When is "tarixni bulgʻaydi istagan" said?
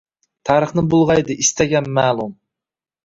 0.49-1.93